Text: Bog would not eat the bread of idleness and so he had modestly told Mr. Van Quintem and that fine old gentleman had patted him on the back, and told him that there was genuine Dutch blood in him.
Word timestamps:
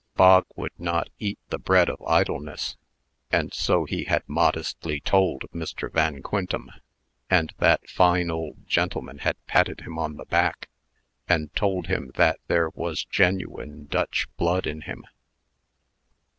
Bog 0.15 0.45
would 0.55 0.71
not 0.79 1.09
eat 1.19 1.37
the 1.49 1.59
bread 1.59 1.87
of 1.87 2.01
idleness 2.07 2.75
and 3.29 3.53
so 3.53 3.85
he 3.85 4.05
had 4.05 4.23
modestly 4.27 4.99
told 4.99 5.43
Mr. 5.53 5.91
Van 5.93 6.23
Quintem 6.23 6.71
and 7.29 7.53
that 7.59 7.87
fine 7.87 8.31
old 8.31 8.65
gentleman 8.67 9.19
had 9.19 9.35
patted 9.45 9.81
him 9.81 9.99
on 9.99 10.15
the 10.15 10.25
back, 10.25 10.69
and 11.29 11.53
told 11.55 11.85
him 11.85 12.09
that 12.15 12.39
there 12.47 12.69
was 12.69 13.05
genuine 13.05 13.85
Dutch 13.85 14.27
blood 14.37 14.65
in 14.65 14.81
him. 14.81 15.05